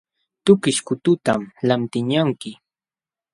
Tukish 0.45 0.81
kutuntam 0.87 1.41
lantiqñanki. 1.67 2.51